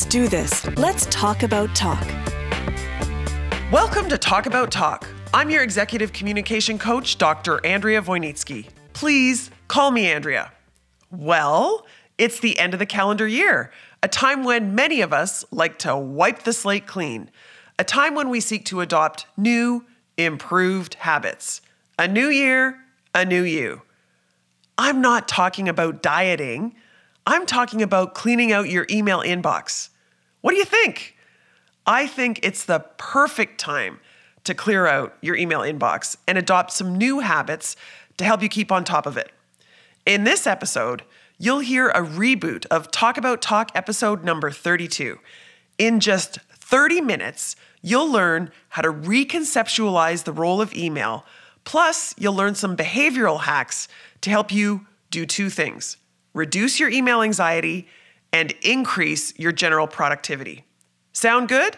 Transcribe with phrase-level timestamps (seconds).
[0.00, 0.66] Let's do this.
[0.78, 2.06] Let's talk about talk.
[3.70, 5.06] Welcome to Talk About Talk.
[5.34, 7.60] I'm your executive communication coach, Dr.
[7.66, 8.68] Andrea Wojnicki.
[8.94, 10.52] Please call me Andrea.
[11.10, 11.84] Well,
[12.16, 13.72] it's the end of the calendar year,
[14.02, 17.30] a time when many of us like to wipe the slate clean,
[17.78, 19.84] a time when we seek to adopt new,
[20.16, 21.60] improved habits.
[21.98, 22.78] A new year,
[23.14, 23.82] a new you.
[24.78, 26.74] I'm not talking about dieting.
[27.26, 29.90] I'm talking about cleaning out your email inbox.
[30.40, 31.16] What do you think?
[31.86, 34.00] I think it's the perfect time
[34.44, 37.76] to clear out your email inbox and adopt some new habits
[38.16, 39.32] to help you keep on top of it.
[40.06, 41.02] In this episode,
[41.38, 45.18] you'll hear a reboot of Talk About Talk episode number 32.
[45.78, 51.24] In just 30 minutes, you'll learn how to reconceptualize the role of email.
[51.64, 53.88] Plus, you'll learn some behavioral hacks
[54.22, 55.96] to help you do two things
[56.34, 57.88] reduce your email anxiety
[58.32, 60.64] and increase your general productivity.
[61.12, 61.76] Sound good?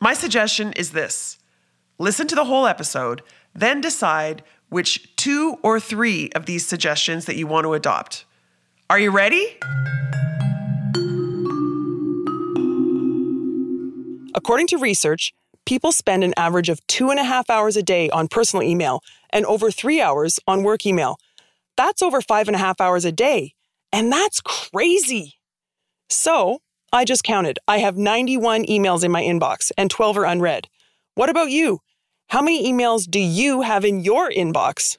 [0.00, 1.38] My suggestion is this
[1.98, 3.22] listen to the whole episode,
[3.54, 8.24] then decide which two or three of these suggestions that you want to adopt.
[8.90, 9.58] Are you ready?
[14.34, 15.32] According to research,
[15.64, 19.00] people spend an average of two and a half hours a day on personal email
[19.30, 21.18] and over three hours on work email.
[21.76, 23.54] That's over five and a half hours a day,
[23.94, 25.34] and that's crazy.
[26.10, 26.58] So,
[26.92, 27.58] I just counted.
[27.66, 30.68] I have 91 emails in my inbox, and 12 are unread.
[31.14, 31.78] What about you?
[32.28, 34.96] How many emails do you have in your inbox?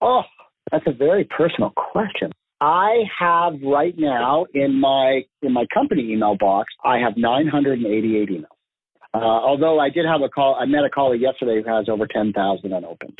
[0.00, 0.22] Oh,
[0.70, 2.30] that's a very personal question.
[2.60, 8.44] I have right now in my in my company email box, I have 988 emails.
[9.14, 12.06] Uh, although I did have a call, I met a caller yesterday who has over
[12.06, 13.18] 10,000 unopened.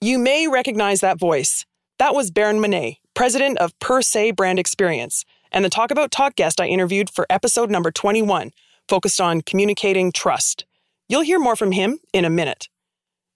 [0.00, 1.64] You may recognize that voice.
[1.98, 6.34] That was Baron Manett, president of Per Se Brand Experience, and the Talk About Talk
[6.34, 8.50] guest I interviewed for episode number 21,
[8.88, 10.64] focused on communicating trust.
[11.08, 12.68] You'll hear more from him in a minute.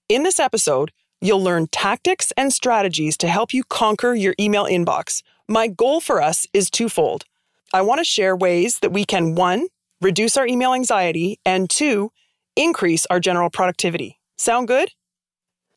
[0.08, 0.90] In this episode,
[1.20, 5.22] you'll learn tactics and strategies to help you conquer your email inbox.
[5.48, 7.24] My goal for us is twofold.
[7.72, 9.68] I want to share ways that we can one,
[10.00, 12.10] reduce our email anxiety, and two,
[12.56, 14.18] increase our general productivity.
[14.38, 14.90] Sound good?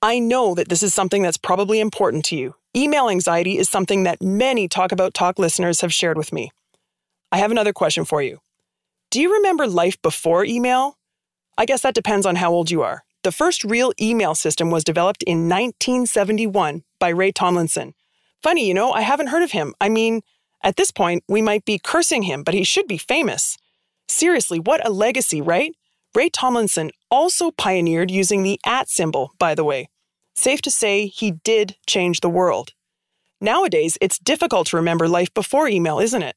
[0.02, 2.56] I know that this is something that's probably important to you.
[2.76, 6.52] Email anxiety is something that many Talk About Talk listeners have shared with me.
[7.30, 8.40] I have another question for you.
[9.10, 10.98] Do you remember life before email?
[11.58, 13.04] I guess that depends on how old you are.
[13.24, 17.94] The first real email system was developed in 1971 by Ray Tomlinson.
[18.42, 19.76] Funny, you know, I haven't heard of him.
[19.82, 20.22] I mean,
[20.64, 23.58] at this point, we might be cursing him, but he should be famous.
[24.08, 25.76] Seriously, what a legacy, right?
[26.16, 29.90] Ray Tomlinson also pioneered using the at symbol, by the way.
[30.36, 32.74] Safe to say, he did change the world.
[33.40, 36.36] Nowadays, it's difficult to remember life before email, isn't it?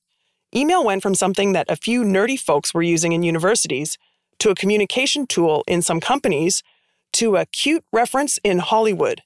[0.55, 3.99] Email went from something that a few nerdy folks were using in universities
[4.39, 6.63] to a communication tool in some companies
[7.13, 9.23] to a cute reference in Hollywood.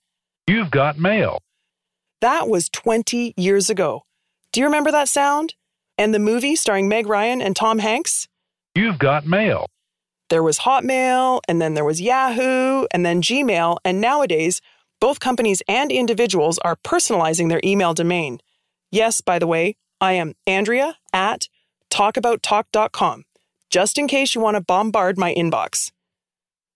[0.46, 1.40] You've got mail.
[2.20, 4.02] That was 20 years ago.
[4.52, 5.54] Do you remember that sound?
[5.96, 8.28] And the movie starring Meg Ryan and Tom Hanks?
[8.74, 9.66] You've got mail.
[10.30, 14.60] There was Hotmail, and then there was Yahoo, and then Gmail, and nowadays,
[15.00, 18.40] both companies and individuals are personalizing their email domain.
[18.90, 21.48] Yes, by the way, I am Andrea at
[21.90, 23.24] talkabouttalk.com,
[23.70, 25.92] just in case you want to bombard my inbox.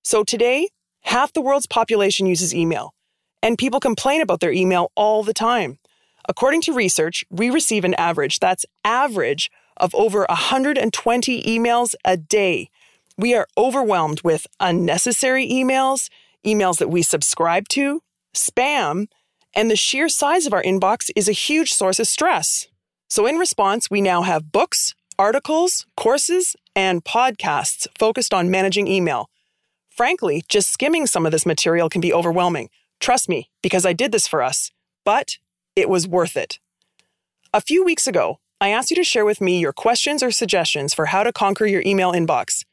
[0.02, 0.68] So today,
[1.02, 2.94] half the world's population uses email,
[3.42, 5.78] and people complain about their email all the time.
[6.28, 12.70] According to research, we receive an average, that's average, of over 120 emails a day.
[13.18, 16.08] We are overwhelmed with unnecessary emails,
[16.46, 18.02] emails that we subscribe to,
[18.34, 19.06] spam,
[19.54, 22.68] and the sheer size of our inbox is a huge source of stress.
[23.08, 29.28] So, in response, we now have books, articles, courses, and podcasts focused on managing email.
[29.90, 32.70] Frankly, just skimming some of this material can be overwhelming.
[32.98, 34.70] Trust me, because I did this for us.
[35.04, 35.36] But
[35.76, 36.58] it was worth it.
[37.52, 40.94] A few weeks ago, I asked you to share with me your questions or suggestions
[40.94, 42.64] for how to conquer your email inbox.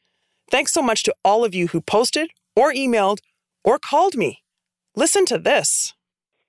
[0.50, 3.18] Thanks so much to all of you who posted or emailed
[3.62, 4.42] or called me.
[4.96, 5.94] Listen to this.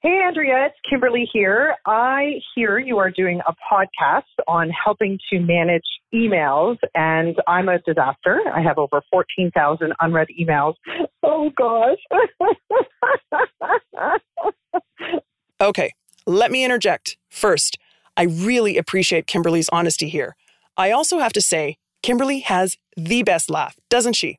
[0.02, 1.76] Hey, Andrea, it's Kimberly here.
[1.86, 7.78] I hear you are doing a podcast on helping to manage emails, and I'm a
[7.78, 8.42] disaster.
[8.52, 10.74] I have over 14,000 unread emails.
[11.24, 12.00] Oh, gosh.
[15.62, 15.94] okay,
[16.26, 17.16] let me interject.
[17.30, 17.78] First,
[18.18, 20.36] I really appreciate Kimberly's honesty here.
[20.78, 24.38] I also have to say, Kimberly has the best laugh, doesn't she?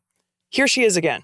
[0.50, 1.22] Here she is again.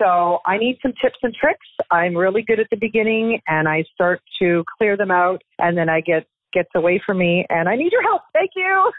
[0.00, 1.66] So I need some tips and tricks.
[1.90, 5.88] I'm really good at the beginning and I start to clear them out and then
[5.88, 8.22] I get gets away from me and I need your help.
[8.32, 8.92] Thank you.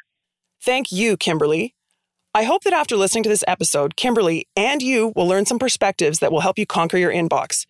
[0.62, 1.75] Thank you, Kimberly.
[2.33, 6.19] I hope that after listening to this episode, Kimberly and you will learn some perspectives
[6.19, 7.65] that will help you conquer your inbox.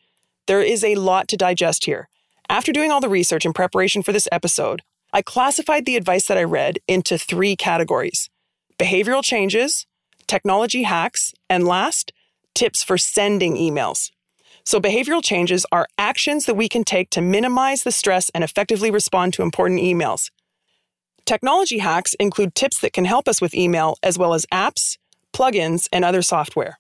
[0.46, 2.10] There is a lot to digest here.
[2.50, 4.82] After doing all the research in preparation for this episode,
[5.14, 8.30] I classified the advice that I read into three categories
[8.80, 9.86] behavioral changes,
[10.28, 12.12] technology hacks, and last,
[12.54, 14.12] tips for sending emails.
[14.66, 18.92] So, behavioral changes are actions that we can take to minimize the stress and effectively
[18.92, 20.30] respond to important emails.
[21.26, 24.98] Technology hacks include tips that can help us with email, as well as apps,
[25.34, 26.80] plugins, and other software.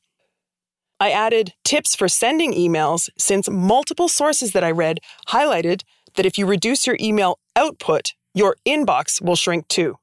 [0.99, 4.99] I added tips for sending emails since multiple sources that I read
[5.29, 5.83] highlighted
[6.15, 9.97] that if you reduce your email output, your inbox will shrink too.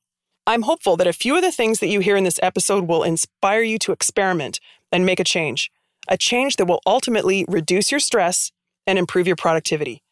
[0.47, 3.03] I'm hopeful that a few of the things that you hear in this episode will
[3.03, 4.61] inspire you to experiment
[4.93, 5.71] and make a change,
[6.07, 8.53] a change that will ultimately reduce your stress
[8.87, 10.03] and improve your productivity.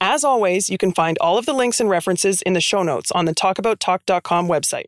[0.00, 3.10] As always, you can find all of the links and references in the show notes
[3.10, 4.86] on the talkabouttalk.com website.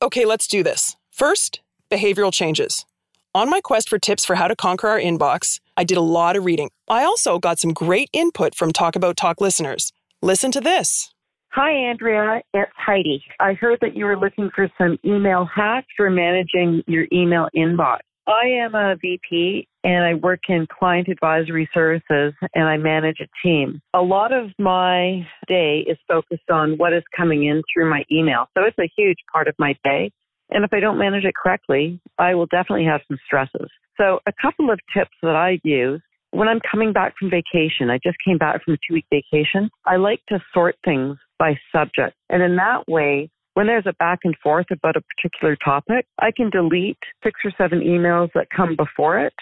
[0.00, 0.96] Okay, let's do this.
[1.10, 1.60] First,
[1.90, 2.86] behavioral changes.
[3.34, 6.36] On my quest for tips for how to conquer our inbox, I did a lot
[6.36, 6.70] of reading.
[6.88, 9.92] I also got some great input from Talk About Talk listeners.
[10.22, 11.13] Listen to this.
[11.56, 12.42] Hi, Andrea.
[12.52, 13.22] It's Heidi.
[13.38, 17.98] I heard that you were looking for some email hacks for managing your email inbox.
[18.26, 23.28] I am a VP and I work in client advisory services and I manage a
[23.46, 23.80] team.
[23.94, 28.46] A lot of my day is focused on what is coming in through my email.
[28.58, 30.10] So it's a huge part of my day.
[30.50, 33.70] And if I don't manage it correctly, I will definitely have some stresses.
[33.96, 36.02] So a couple of tips that I use
[36.34, 39.70] when I'm coming back from vacation, I just came back from a two week vacation.
[39.86, 42.16] I like to sort things by subject.
[42.28, 46.32] And in that way, when there's a back and forth about a particular topic, I
[46.36, 49.34] can delete six or seven emails that come before it.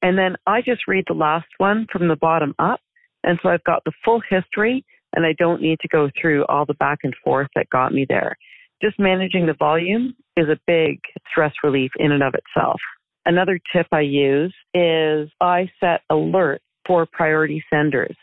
[0.00, 2.80] And then I just read the last one from the bottom up.
[3.24, 4.84] And so I've got the full history
[5.14, 8.06] and I don't need to go through all the back and forth that got me
[8.08, 8.36] there.
[8.80, 12.80] Just managing the volume is a big stress relief in and of itself.
[13.26, 18.16] Another tip I use is I set alerts for priority senders.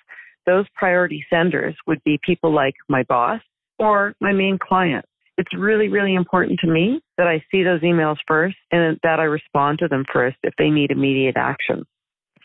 [0.45, 3.42] Those priority senders would be people like my boss
[3.80, 5.06] or my main client.
[5.38, 9.24] It's really, really important to me that I see those emails first and that I
[9.24, 11.86] respond to them first if they need immediate action.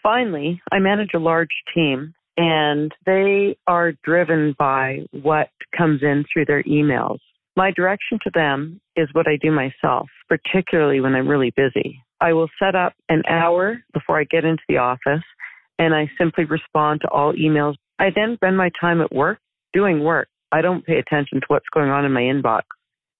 [0.02, 6.46] Finally, I manage a large team and they are driven by what comes in through
[6.46, 7.18] their emails.
[7.56, 12.02] My direction to them is what I do myself, particularly when I'm really busy.
[12.20, 15.24] I will set up an hour before I get into the office
[15.78, 19.38] and I simply respond to all emails I then spend my time at work
[19.74, 20.28] doing work.
[20.50, 22.62] I don't pay attention to what's going on in my inbox.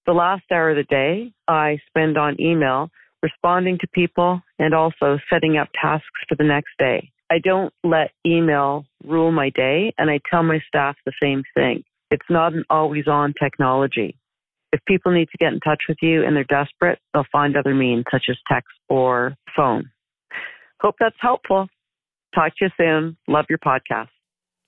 [0.07, 2.89] The last hour of the day I spend on email
[3.21, 7.11] responding to people and also setting up tasks for the next day.
[7.29, 11.83] I don't let email rule my day and I tell my staff the same thing.
[12.09, 14.17] It's not an always on technology.
[14.71, 17.75] If people need to get in touch with you and they're desperate, they'll find other
[17.75, 19.89] means such as text or phone.
[20.79, 21.67] Hope that's helpful.
[22.33, 23.17] Talk to you soon.
[23.27, 24.07] Love your podcast.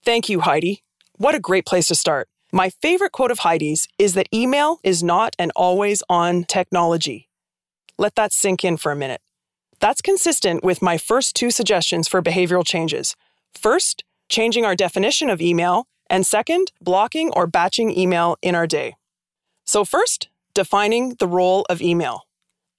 [0.03, 0.83] Thank you, Heidi.
[1.17, 2.27] What a great place to start.
[2.51, 7.29] My favorite quote of Heidi's is that email is not an always on technology.
[7.97, 9.21] Let that sink in for a minute.
[9.79, 13.15] That's consistent with my first two suggestions for behavioral changes.
[13.53, 18.95] First, changing our definition of email, and second, blocking or batching email in our day.
[19.65, 22.23] So, first, defining the role of email.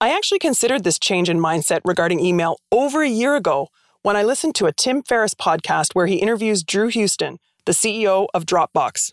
[0.00, 3.68] I actually considered this change in mindset regarding email over a year ago
[4.02, 8.26] when I listened to a Tim Ferriss podcast where he interviews Drew Houston, the CEO
[8.34, 9.12] of Dropbox.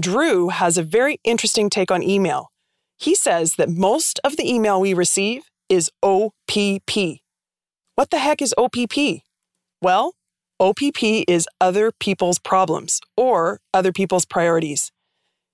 [0.00, 2.50] Drew has a very interesting take on email.
[2.96, 7.20] He says that most of the email we receive is OPP.
[7.96, 9.22] What the heck is OPP?
[9.82, 10.14] Well,
[10.58, 14.90] OPP is other people's problems or other people's priorities.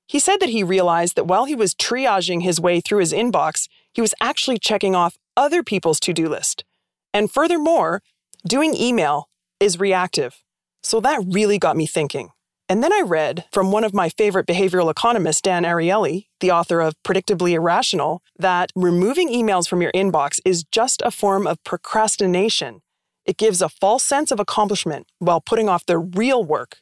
[0.07, 3.69] He said that he realized that while he was triaging his way through his inbox,
[3.93, 6.65] he was actually checking off other people's to do list.
[7.13, 8.03] And furthermore,
[8.47, 10.45] Doing email is reactive.
[10.85, 12.29] So that really got me thinking.
[12.69, 16.81] And then I read from one of my favorite behavioral economists, Dan Ariely, the author
[16.81, 22.83] of Predictably Irrational, that removing emails from your inbox is just a form of procrastination.
[23.25, 26.79] It gives a false sense of accomplishment while putting off the real work.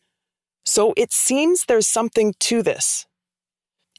[0.66, 3.06] So it seems there's something to this.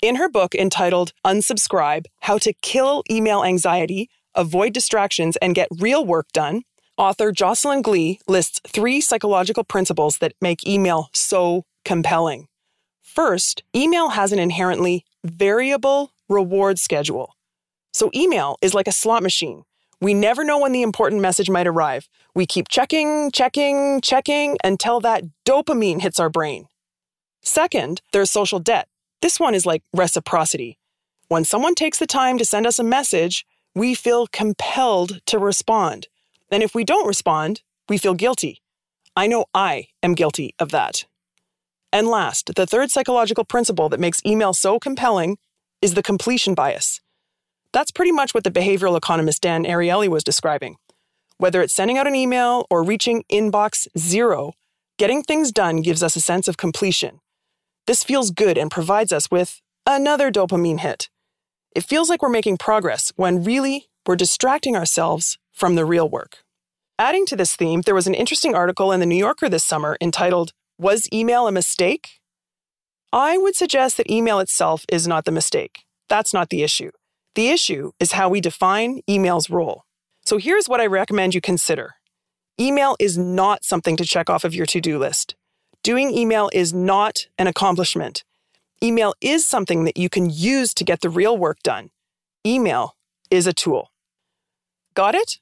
[0.01, 6.05] In her book entitled Unsubscribe How to Kill Email Anxiety, Avoid Distractions, and Get Real
[6.05, 6.63] Work Done,
[6.97, 12.47] Author Jocelyn Glei lists three psychological principles that make email so compelling.
[13.01, 17.35] First, email has an inherently variable reward schedule.
[17.93, 19.63] So, email is like a slot machine.
[20.01, 22.09] We never know when the important message might arrive.
[22.33, 26.67] We keep checking, checking, checking until that dopamine hits our brain.
[27.41, 28.87] Second, there's social debt.
[29.25, 30.77] This one is like reciprocity.
[31.29, 36.09] When someone takes the time to send us a message, we feel compelled to respond.
[36.51, 38.61] And if we don't respond, we feel guilty.
[39.15, 41.05] I know I am guilty of that.
[41.91, 45.39] And last, the third psychological principle that makes email so compelling
[45.81, 47.01] is the completion bias.
[47.73, 50.75] That's pretty much what the behavioral economist Dan Ariely was describing.
[51.39, 54.53] Whether it's sending out an email or reaching inbox zero,
[54.99, 57.21] getting things done gives us a sense of completion.
[57.87, 61.09] This feels good and provides us with another dopamine hit.
[61.75, 66.39] It feels like we're making progress when really we're distracting ourselves from the real work.
[66.97, 69.97] Adding to this theme, there was an interesting article in the New Yorker this summer
[70.01, 72.21] entitled, Was Email a Mistake?
[73.11, 75.85] I would suggest that email itself is not the mistake.
[76.09, 76.91] That's not the issue.
[77.35, 79.83] The issue is how we define email's role.
[80.25, 81.95] So here's what I recommend you consider
[82.59, 85.35] email is not something to check off of your to do list.
[85.85, 88.23] Doing email is not an accomplishment.
[88.81, 91.91] Email is something that you can use to get the real work done.
[92.43, 92.95] Email
[93.29, 93.91] is a tool.
[94.95, 95.37] Got it?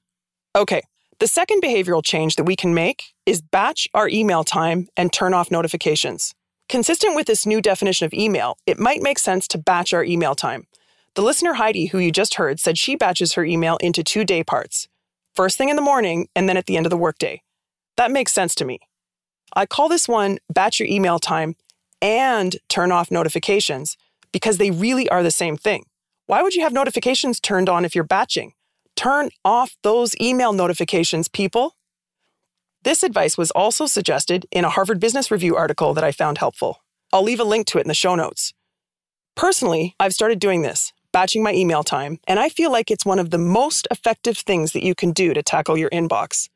[0.54, 0.82] Okay.
[1.20, 5.34] The second behavioral change that we can make is batch our email time and turn
[5.34, 6.36] off notifications.
[6.68, 10.36] Consistent with this new definition of email, it might make sense to batch our email
[10.36, 10.68] time.
[11.16, 14.44] The listener Heidi, who you just heard, said she batches her email into two day
[14.44, 14.90] parts
[15.36, 17.42] first thing in the morning and then at the end of the workday.
[17.96, 18.82] That makes sense to me.
[19.56, 21.56] I call this one batch your email time
[22.02, 23.98] and turn off notifications
[24.32, 25.86] because they really are the same thing.
[26.26, 28.54] Why would you have notifications turned on if you're batching?
[28.96, 31.76] Turn off those email notifications, people.
[32.84, 36.84] This advice was also suggested in a Harvard Business Review article that I found helpful.
[37.12, 38.54] I'll leave a link to it in the show notes.
[39.36, 43.20] Personally, I've started doing this, batching my email time, and I feel like it's one
[43.20, 46.50] of the most effective things that you can do to tackle your inbox.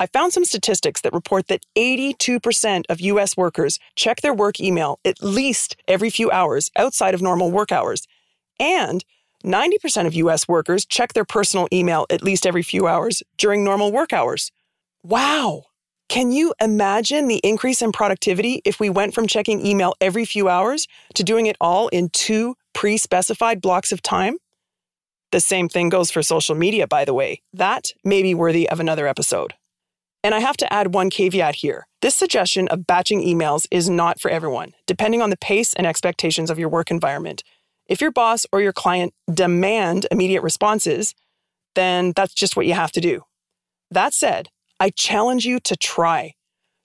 [0.00, 4.98] I found some statistics that report that 82% of US workers check their work email
[5.04, 8.06] at least every few hours outside of normal work hours.
[8.58, 9.04] And
[9.44, 13.92] 90% of US workers check their personal email at least every few hours during normal
[13.92, 14.50] work hours.
[15.02, 15.64] Wow!
[16.08, 20.48] Can you imagine the increase in productivity if we went from checking email every few
[20.48, 24.36] hours to doing it all in two pre specified blocks of time?
[25.30, 27.40] The same thing goes for social media, by the way.
[27.54, 29.54] That may be worthy of another episode.
[30.24, 31.86] And I have to add one caveat here.
[32.00, 36.50] This suggestion of batching emails is not for everyone, depending on the pace and expectations
[36.50, 37.42] of your work environment.
[37.88, 41.14] If your boss or your client demand immediate responses,
[41.74, 43.22] then that's just what you have to do.
[43.90, 44.48] That said,
[44.78, 46.34] I challenge you to try.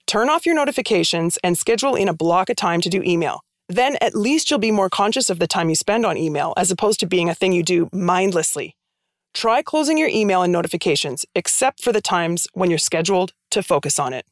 [0.07, 3.41] Turn off your notifications and schedule in a block of time to do email.
[3.69, 6.71] Then at least you'll be more conscious of the time you spend on email as
[6.71, 8.75] opposed to being a thing you do mindlessly.
[9.37, 13.99] Try closing your email and notifications, except for the times when you're scheduled to focus
[13.99, 14.25] on it.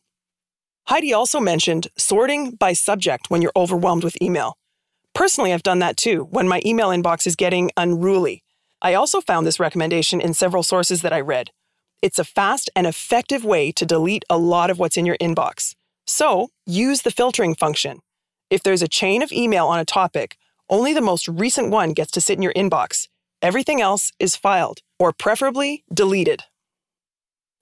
[0.88, 4.58] Heidi also mentioned sorting by subject when you're overwhelmed with email.
[5.14, 8.44] Personally, I've done that too when my email inbox is getting unruly.
[8.82, 11.52] I also found this recommendation in several sources that I read.
[12.02, 15.76] It's a fast and effective way to delete a lot of what's in your inbox.
[16.08, 18.00] So, use the filtering function.
[18.50, 20.36] If there's a chain of email on a topic,
[20.68, 23.08] only the most recent one gets to sit in your inbox.
[23.46, 26.46] Everything else is filed or preferably deleted.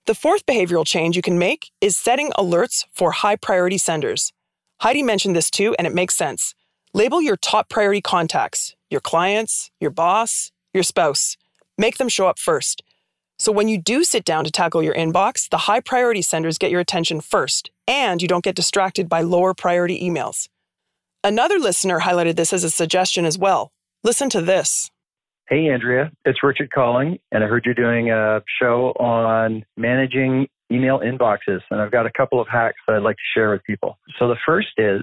[0.05, 4.31] The fourth behavioral change you can make is setting alerts for high priority senders.
[4.79, 6.55] Heidi mentioned this too, and it makes sense.
[6.93, 11.35] Label your top priority contacts, your clients, your boss, your spouse.
[11.77, 12.81] Make them show up first.
[13.37, 16.71] So when you do sit down to tackle your inbox, the high priority senders get
[16.71, 20.47] your attention first, and you don't get distracted by lower priority emails.
[21.25, 23.73] Another listener highlighted this as a suggestion as well.
[24.01, 24.89] Listen to this.
[25.49, 30.99] Hey, Andrea, it's Richard calling, and I heard you're doing a show on managing email
[30.99, 33.97] inboxes, and I've got a couple of hacks that I'd like to share with people.
[34.19, 35.01] So the first is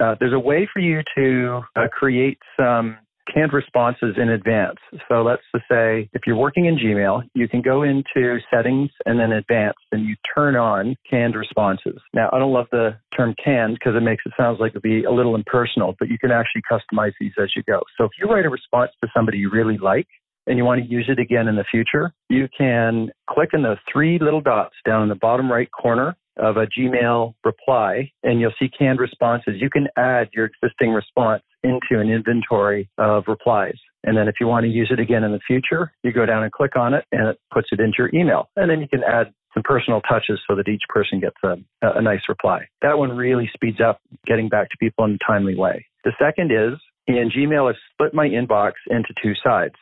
[0.00, 2.98] uh, there's a way for you to uh, create some
[3.32, 4.78] canned responses in advance.
[5.08, 9.18] So let's just say if you're working in Gmail, you can go into settings and
[9.18, 12.00] then advanced and you turn on canned responses.
[12.12, 15.04] Now, I don't love the term canned because it makes it sound like it'd be
[15.04, 17.80] a little impersonal, but you can actually customize these as you go.
[17.96, 20.06] So if you write a response to somebody you really like,
[20.46, 23.76] and you want to use it again in the future, you can click on the
[23.90, 28.52] three little dots down in the bottom right corner of a Gmail reply and you'll
[28.58, 29.54] see canned responses.
[29.56, 33.78] You can add your existing response into an inventory of replies.
[34.04, 36.42] And then if you want to use it again in the future, you go down
[36.42, 38.48] and click on it and it puts it into your email.
[38.54, 42.02] And then you can add some personal touches so that each person gets a, a
[42.02, 42.68] nice reply.
[42.82, 45.86] That one really speeds up getting back to people in a timely way.
[46.04, 49.74] The second is in Gmail, I've split my inbox into two sides.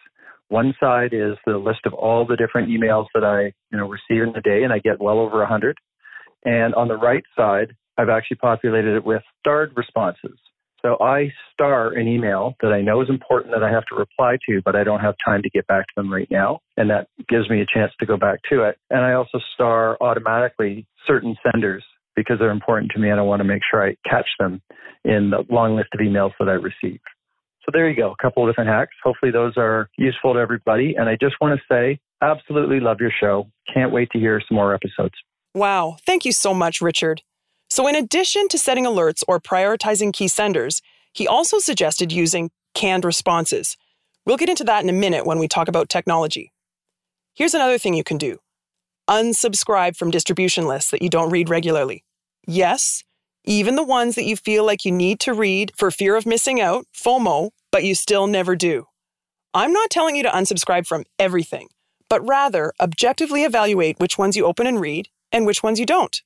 [0.49, 4.23] One side is the list of all the different emails that I, you know, receive
[4.23, 5.79] in a day, and I get well over 100.
[6.45, 10.39] And on the right side, I've actually populated it with starred responses.
[10.85, 14.37] So I star an email that I know is important that I have to reply
[14.49, 16.59] to, but I don't have time to get back to them right now.
[16.77, 18.77] And that gives me a chance to go back to it.
[18.91, 21.85] And I also star automatically certain senders
[22.17, 24.61] because they're important to me and I want to make sure I catch them
[25.05, 27.01] in the long list of emails that I receive.
[27.65, 28.95] So there you go, a couple of different hacks.
[29.05, 30.97] Hopefully those are useful to everybody.
[30.99, 33.47] And I just want to say, absolutely love your show.
[33.73, 35.15] Can't wait to hear some more episodes.
[35.55, 37.23] Wow, thank you so much, Richard.
[37.73, 40.83] So, in addition to setting alerts or prioritizing key senders,
[41.15, 43.79] he also suggested using canned responses.
[44.27, 46.53] We'll get into that in a minute when we talk about technology.
[47.33, 48.41] Here's another thing you can do
[49.09, 52.05] unsubscribe from distribution lists that you don't read regularly.
[52.47, 53.05] Yes,
[53.47, 56.61] even the ones that you feel like you need to read for fear of missing
[56.61, 58.85] out, FOMO, but you still never do.
[59.55, 61.69] I'm not telling you to unsubscribe from everything,
[62.11, 66.21] but rather objectively evaluate which ones you open and read and which ones you don't.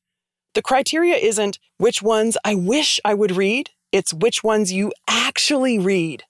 [0.57, 5.79] The criteria isn't which ones I wish I would read, it's which ones you actually
[5.79, 6.25] read.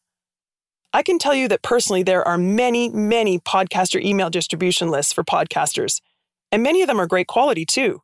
[0.92, 5.22] I can tell you that personally, there are many, many podcaster email distribution lists for
[5.22, 6.00] podcasters,
[6.50, 8.02] and many of them are great quality too.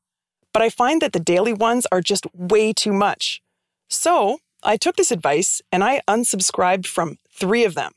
[0.52, 3.42] But I find that the daily ones are just way too much.
[3.90, 7.90] So I took this advice and I unsubscribed from three of them.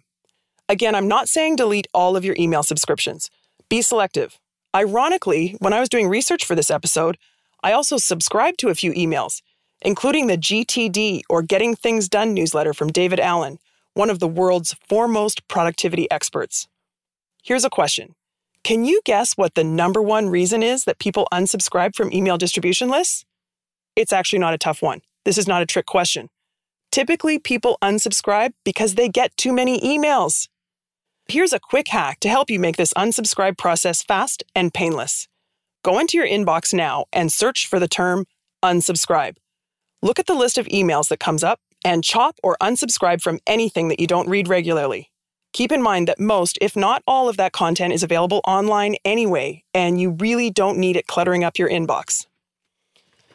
[0.68, 3.30] Again, I'm not saying delete all of your email subscriptions.
[3.70, 4.40] Be selective.
[4.76, 7.20] Ironically, when I was doing research for this episode,
[7.66, 9.42] I also subscribe to a few emails,
[9.82, 13.58] including the GTD or Getting Things Done newsletter from David Allen,
[13.96, 16.68] one of the world's foremost productivity experts.
[17.44, 18.14] Here's a question
[18.64, 22.88] Can you guess what the number one reason is that people unsubscribe from email distribution
[22.88, 23.26] lists?
[23.96, 25.02] It's actually not a tough one.
[25.24, 26.30] This is not a trick question.
[26.92, 30.50] Typically, people unsubscribe because they get too many emails.
[31.28, 35.28] Here's a quick hack to help you make this unsubscribe process fast and painless.
[35.86, 38.26] Go into your inbox now and search for the term
[38.64, 39.36] unsubscribe.
[40.02, 43.90] Look at the list of emails that comes up and chop or unsubscribe from anything
[43.90, 45.12] that you don't read regularly.
[45.54, 49.64] Keep in mind that most, if not all, of that content is available online anyway,
[49.76, 52.26] and you really don't need it cluttering up your inbox.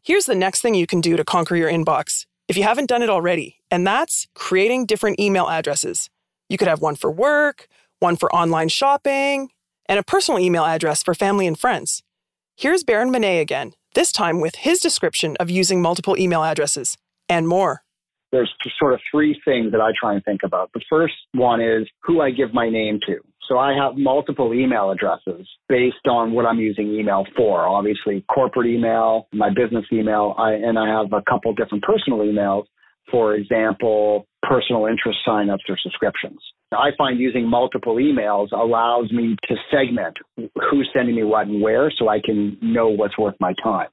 [0.02, 3.04] Here's the next thing you can do to conquer your inbox, if you haven't done
[3.04, 6.10] it already, and that's creating different email addresses.
[6.48, 7.68] You could have one for work,
[8.00, 9.50] one for online shopping,
[9.86, 12.02] and a personal email address for family and friends.
[12.60, 17.48] Here's Baron Manett again, this time with his description of using multiple email addresses and
[17.48, 17.80] more.
[18.32, 20.70] There's sort of three things that I try and think about.
[20.74, 23.16] The first one is who I give my name to.
[23.48, 27.66] So I have multiple email addresses based on what I'm using email for.
[27.66, 32.64] Obviously, corporate email, my business email, I, and I have a couple different personal emails.
[33.10, 36.40] For example, personal interest signups or subscriptions.
[36.72, 41.92] I find using multiple emails allows me to segment who's sending me what and where
[41.96, 43.88] so I can know what's worth my time.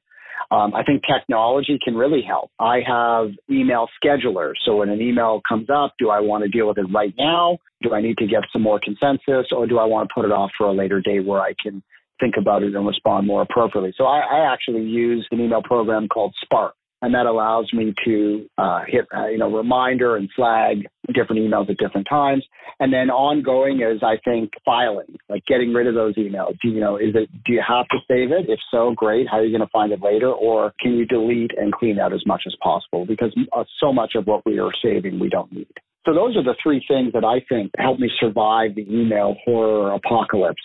[0.51, 2.51] Um, I think technology can really help.
[2.59, 4.53] I have email schedulers.
[4.65, 7.57] So when an email comes up, do I want to deal with it right now?
[7.81, 10.31] Do I need to get some more consensus or do I want to put it
[10.31, 11.83] off for a later date where I can
[12.19, 13.93] think about it and respond more appropriately?
[13.97, 18.47] So I, I actually use an email program called Spark and that allows me to
[18.57, 22.43] uh, hit uh, you know reminder and flag different emails at different times.
[22.79, 26.57] And then ongoing is i think filing like getting rid of those emails.
[26.61, 28.49] Do you know is it do you have to save it?
[28.49, 29.27] If so great.
[29.29, 30.31] How are you going to find it later?
[30.31, 33.05] Or can you delete and clean out as much as possible?
[33.05, 35.67] Because uh, so much of what we are saving we don't need.
[36.05, 39.93] So those are the three things that i think help me survive the email horror
[39.93, 40.61] apocalypse.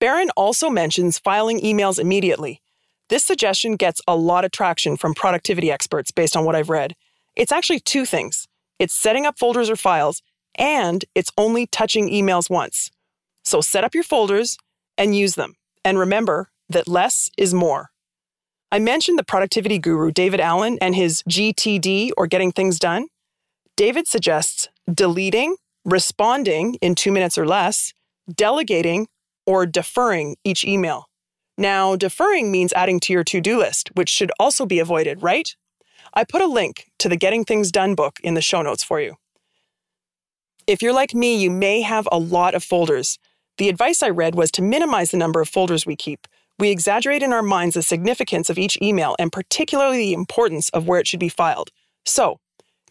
[0.00, 2.60] Baron also mentions filing emails immediately
[3.08, 6.94] this suggestion gets a lot of traction from productivity experts based on what I've read.
[7.36, 8.46] It's actually two things
[8.78, 10.22] it's setting up folders or files,
[10.56, 12.90] and it's only touching emails once.
[13.44, 14.56] So set up your folders
[14.98, 15.54] and use them.
[15.84, 17.90] And remember that less is more.
[18.72, 23.06] I mentioned the productivity guru David Allen and his GTD or getting things done.
[23.76, 27.92] David suggests deleting, responding in two minutes or less,
[28.32, 29.06] delegating,
[29.46, 31.06] or deferring each email.
[31.56, 35.54] Now, deferring means adding to your to do list, which should also be avoided, right?
[36.12, 39.00] I put a link to the Getting Things Done book in the show notes for
[39.00, 39.16] you.
[40.66, 43.18] If you're like me, you may have a lot of folders.
[43.58, 46.26] The advice I read was to minimize the number of folders we keep.
[46.58, 50.86] We exaggerate in our minds the significance of each email and particularly the importance of
[50.86, 51.70] where it should be filed.
[52.06, 52.38] So,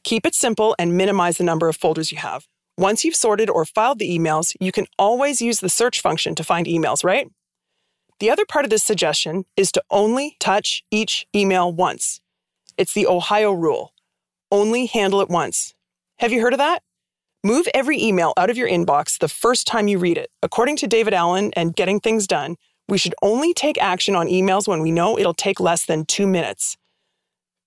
[0.03, 2.45] keep it simple and minimize the number of folders you have.
[2.77, 6.43] Once you've sorted or filed the emails, you can always use the search function to
[6.43, 7.27] find emails, right?
[8.19, 12.21] The other part of this suggestion is to only touch each email once.
[12.77, 13.93] It's the Ohio rule
[14.53, 15.73] only handle it once.
[16.19, 16.83] Have you heard of that?
[17.43, 20.29] Move every email out of your inbox the first time you read it.
[20.43, 22.55] According to David Allen and Getting Things Done,
[22.87, 26.27] we should only take action on emails when we know it'll take less than two
[26.27, 26.77] minutes.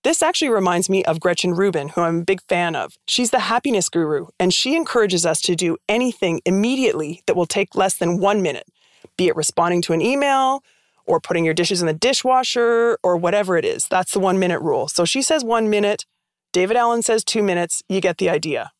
[0.03, 2.93] This actually reminds me of Gretchen Rubin, who I'm a big fan of.
[3.05, 7.75] She's the happiness guru, and she encourages us to do anything immediately that will take
[7.75, 8.67] less than one minute,
[9.17, 10.63] be it responding to an email
[11.05, 13.87] or putting your dishes in the dishwasher or whatever it is.
[13.87, 14.87] That's the one minute rule.
[14.87, 16.05] So she says one minute,
[16.51, 17.81] David Allen says two minutes.
[17.87, 18.71] You get the idea.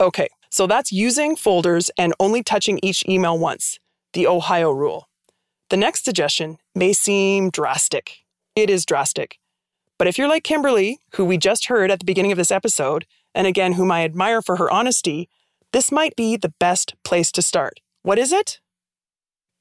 [0.00, 3.78] Okay, so that's using folders and only touching each email once,
[4.12, 5.08] the Ohio rule.
[5.70, 8.18] The next suggestion may seem drastic.
[8.54, 9.38] It is drastic.
[9.98, 13.06] But if you're like Kimberly, who we just heard at the beginning of this episode,
[13.34, 15.28] and again, whom I admire for her honesty,
[15.72, 17.80] this might be the best place to start.
[18.02, 18.60] What is it?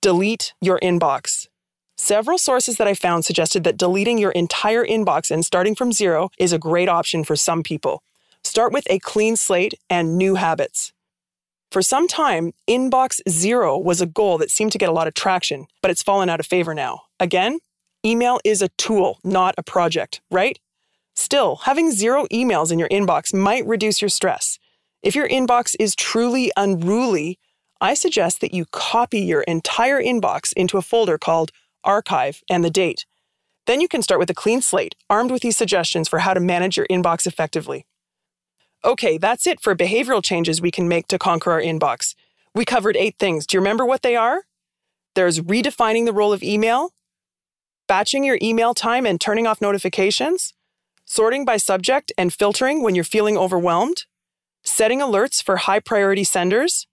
[0.03, 1.47] Delete your inbox.
[1.95, 6.29] Several sources that I found suggested that deleting your entire inbox and starting from zero
[6.37, 8.03] is a great option for some people.
[8.43, 10.91] Start with a clean slate and new habits.
[11.71, 15.13] For some time, inbox zero was a goal that seemed to get a lot of
[15.13, 17.03] traction, but it's fallen out of favor now.
[17.17, 17.59] Again,
[18.05, 20.59] email is a tool, not a project, right?
[21.15, 24.59] Still, having zero emails in your inbox might reduce your stress.
[25.01, 27.39] If your inbox is truly unruly,
[27.83, 31.51] I suggest that you copy your entire inbox into a folder called
[31.83, 33.05] Archive and the date.
[33.67, 36.39] Then you can start with a clean slate, armed with these suggestions for how to
[36.39, 37.85] manage your inbox effectively.
[38.85, 42.15] Okay, that's it for behavioral changes we can make to conquer our inbox.
[42.55, 43.45] We covered eight things.
[43.45, 44.43] Do you remember what they are?
[45.15, 46.91] There's redefining the role of email,
[47.89, 50.53] batching your email time and turning off notifications,
[51.03, 54.05] sorting by subject and filtering when you're feeling overwhelmed,
[54.63, 56.87] setting alerts for high priority senders,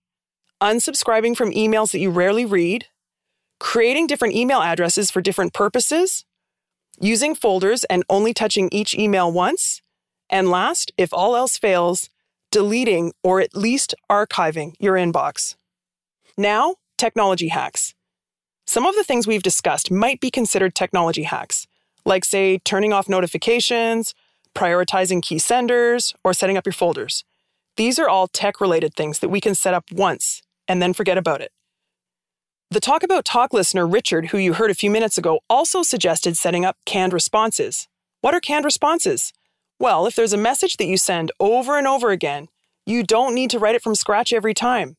[0.61, 2.87] unsubscribing from emails that you rarely read,
[3.59, 6.25] creating different email addresses for different purposes,
[7.01, 9.83] using folders and only touching each email once,
[10.29, 12.11] and last, if all else fails,
[12.51, 15.57] deleting or at least archiving your inbox.
[16.37, 17.95] Now, technology hacks.
[18.67, 21.67] Some of the things we've discussed might be considered technology hacks,
[22.05, 24.15] like, say, turning off notifications,
[24.55, 27.25] prioritizing key senders, or setting up your folders.
[27.77, 31.19] These are all tech related things that we can set up once and then forget
[31.19, 31.51] about it.
[32.71, 36.37] The Talk About Talk listener, Richard, who you heard a few minutes ago, also suggested
[36.37, 37.89] setting up canned responses.
[38.21, 39.33] What are canned responses?
[39.81, 42.47] Well, if there's a message that you send over and over again,
[42.87, 44.97] you don't need to write it from scratch every time.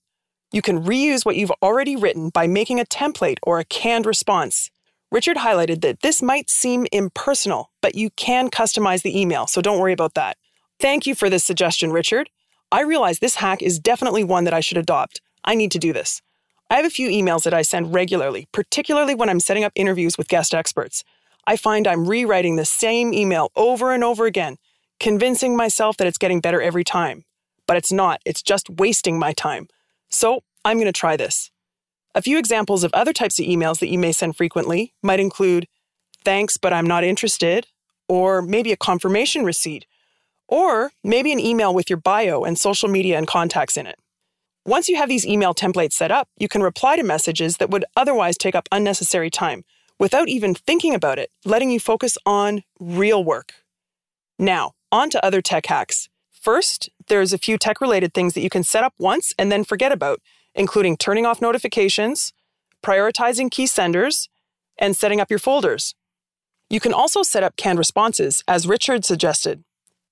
[0.52, 4.72] You can reuse what you've already written by making a template or a canned response.
[5.10, 9.80] Richard highlighted that this might seem impersonal, but you can customize the email, so don't
[9.80, 10.36] worry about that.
[10.82, 12.30] Thank you for this suggestion, Richard.
[12.74, 15.22] I realize this hack is definitely one that I should adopt.
[15.44, 16.22] I need to do this.
[16.70, 20.18] I have a few emails that I send regularly, particularly when I'm setting up interviews
[20.18, 21.04] with guest experts.
[21.46, 24.58] I find I'm rewriting the same email over and over again,
[25.00, 27.26] convincing myself that it's getting better every time.
[27.68, 29.68] But it's not, it's just wasting my time.
[30.10, 31.52] So I'm going to try this.
[32.14, 35.68] A few examples of other types of emails that you may send frequently might include
[36.24, 37.68] thanks, but I'm not interested,
[38.08, 39.86] or maybe a confirmation receipt,
[40.48, 43.98] or maybe an email with your bio and social media and contacts in it.
[44.66, 47.84] Once you have these email templates set up, you can reply to messages that would
[47.96, 49.64] otherwise take up unnecessary time
[49.98, 53.54] without even thinking about it, letting you focus on real work.
[54.38, 56.10] Now, on to other tech hacks.
[56.30, 59.64] First, there's a few tech related things that you can set up once and then
[59.64, 60.22] forget about,
[60.54, 62.32] including turning off notifications,
[62.84, 64.30] prioritizing key senders,
[64.78, 65.96] and setting up your folders.
[66.70, 69.64] You can also set up canned responses, as Richard suggested.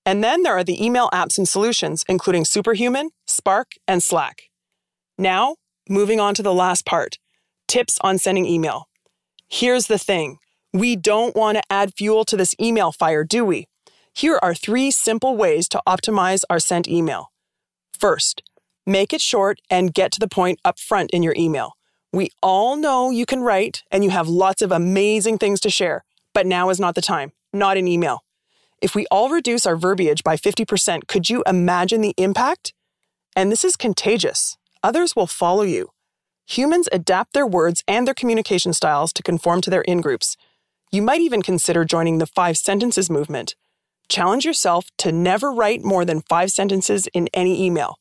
[0.10, 4.50] And then there are the email apps and solutions, including Superhuman, Spark, and Slack.
[5.20, 7.20] Now, moving on to the last part
[7.68, 8.90] tips on sending email.
[9.48, 10.40] Here's the thing
[10.74, 13.68] we don't want to add fuel to this email fire, do we?
[14.12, 17.32] Here are three simple ways to optimize our sent email.
[17.94, 18.42] First,
[18.88, 21.74] make it short and get to the point up front in your email.
[22.12, 26.04] We all know you can write and you have lots of amazing things to share,
[26.34, 28.24] but now is not the time, not in email.
[28.82, 32.74] If we all reduce our verbiage by 50%, could you imagine the impact?
[33.36, 34.58] And this is contagious.
[34.84, 35.90] Others will follow you.
[36.48, 40.38] Humans adapt their words and their communication styles to conform to their in groups.
[40.92, 43.56] You might even consider joining the five sentences movement.
[44.08, 47.98] Challenge yourself to never write more than five sentences in any email.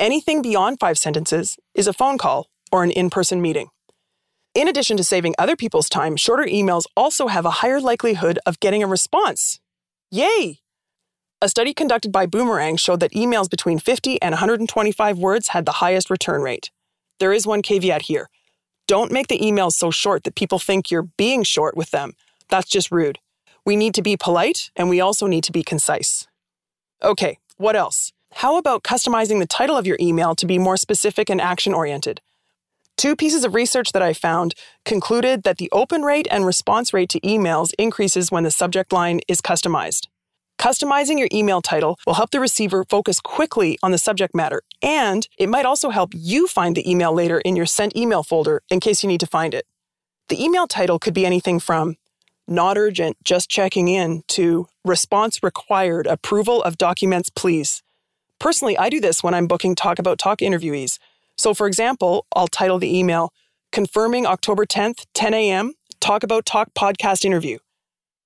[0.00, 3.68] Anything beyond five sentences is a phone call or an in person meeting.
[4.54, 8.58] In addition to saving other people's time, shorter emails also have a higher likelihood of
[8.58, 9.60] getting a response
[10.14, 10.60] Yay!
[11.42, 15.80] A study conducted by Boomerang showed that emails between 50 and 125 words had the
[15.82, 16.70] highest return rate.
[17.18, 18.30] There is one caveat here.
[18.86, 22.12] Don't make the emails so short that people think you're being short with them.
[22.48, 23.18] That's just rude.
[23.66, 26.28] We need to be polite and we also need to be concise.
[27.02, 28.12] Okay, what else?
[28.34, 32.20] How about customizing the title of your email to be more specific and action oriented?
[32.96, 34.54] Two pieces of research that I found
[34.84, 39.20] concluded that the open rate and response rate to emails increases when the subject line
[39.28, 40.06] is customized.
[40.58, 45.28] Customizing your email title will help the receiver focus quickly on the subject matter, and
[45.38, 48.78] it might also help you find the email later in your sent email folder in
[48.80, 49.66] case you need to find it.
[50.28, 51.96] The email title could be anything from
[52.46, 57.82] not urgent, just checking in to response required, approval of documents, please.
[58.38, 60.98] Personally, I do this when I'm booking Talk About Talk interviewees.
[61.36, 63.32] So, for example, I'll title the email
[63.72, 67.58] Confirming October 10th, 10 a.m., Talk About Talk podcast interview.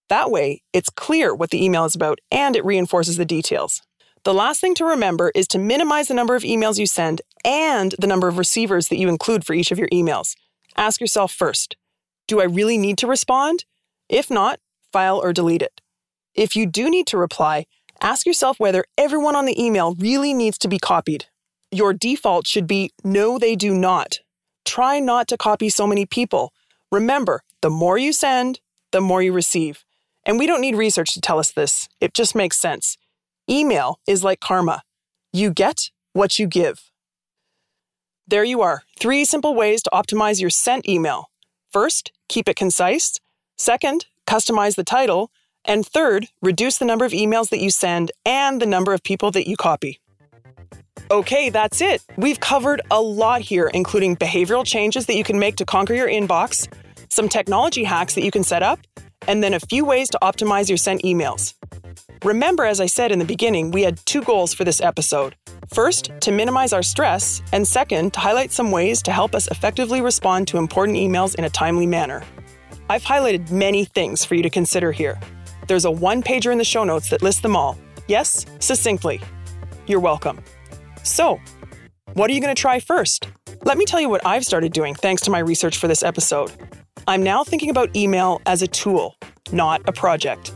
[0.09, 3.83] That way, it's clear what the email is about and it reinforces the details.
[4.25, 7.95] The last thing to remember is to minimize the number of emails you send and
[7.99, 10.35] the number of receivers that you include for each of your emails.
[10.77, 11.77] Ask yourself first
[12.27, 13.65] Do I really need to respond?
[14.09, 14.61] If not,
[14.93, 15.81] file or delete it.
[16.35, 17.67] If you do need to reply,
[18.01, 21.27] ask yourself whether everyone on the email really needs to be copied.
[21.71, 24.21] Your default should be no, they do not.
[24.65, 26.53] Try not to copy so many people.
[26.91, 28.61] Remember, the more you send,
[28.93, 29.85] the more you receive.
[30.25, 32.97] And we don't need research to tell us this, it just makes sense.
[33.49, 34.83] Email is like karma
[35.33, 36.91] you get what you give.
[38.27, 41.31] There you are three simple ways to optimize your sent email.
[41.71, 43.21] First, keep it concise.
[43.57, 45.31] Second, customize the title.
[45.65, 49.31] And third, reduce the number of emails that you send and the number of people
[49.33, 50.01] that you copy.
[51.11, 52.03] Okay, that's it.
[52.19, 56.07] We've covered a lot here, including behavioral changes that you can make to conquer your
[56.09, 56.71] inbox,
[57.09, 58.79] some technology hacks that you can set up,
[59.27, 61.55] and then a few ways to optimize your sent emails.
[62.25, 65.35] Remember, as I said in the beginning, we had two goals for this episode.
[65.73, 70.03] First, to minimize our stress, and second, to highlight some ways to help us effectively
[70.03, 72.23] respond to important emails in a timely manner.
[72.91, 75.19] I've highlighted many things for you to consider here.
[75.69, 77.79] There's a one pager in the show notes that lists them all.
[78.09, 79.23] Yes, succinctly.
[79.87, 80.43] You're welcome.
[81.09, 81.41] So,
[82.13, 83.29] what are you going to try first?
[83.65, 86.53] Let me tell you what I've started doing thanks to my research for this episode.
[87.07, 89.17] I'm now thinking about email as a tool,
[89.51, 90.53] not a project.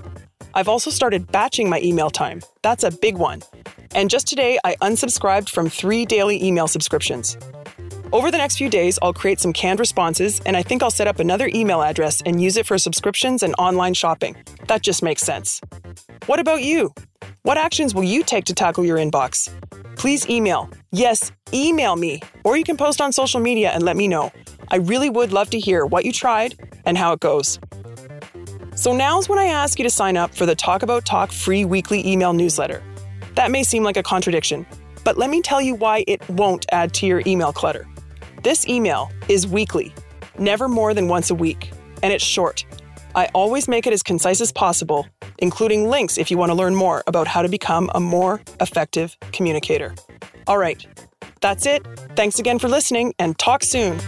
[0.55, 2.43] I've also started batching my email time.
[2.63, 3.41] That's a big one.
[3.95, 7.39] And just today, I unsubscribed from three daily email subscriptions.
[8.13, 11.09] Over the next few days, I'll create some canned responses, and I think I'll set
[11.09, 14.37] up another email address and use it for subscriptions and online shopping.
[14.69, 15.63] That just makes sense.
[16.27, 16.93] What about you?
[17.41, 19.49] What actions will you take to tackle your inbox?
[20.03, 20.69] Please email.
[20.91, 22.21] Yes, email me.
[22.43, 24.33] Or you can post on social media and let me know.
[24.69, 27.61] I really would love to hear what you tried and how it goes.
[28.75, 31.65] So now's when I ask you to sign up for the Talk About Talk free
[31.65, 32.83] weekly email newsletter.
[33.37, 34.67] That may seem like a contradiction,
[35.05, 37.87] but let me tell you why it won't add to your email clutter.
[38.43, 39.95] This email is weekly,
[40.37, 41.71] never more than once a week,
[42.03, 42.65] and it's short.
[43.15, 45.07] I always make it as concise as possible,
[45.39, 49.17] including links if you want to learn more about how to become a more effective
[49.33, 49.95] communicator.
[50.47, 50.85] All right,
[51.41, 51.87] that's it.
[52.17, 53.99] Thanks again for listening and talk soon.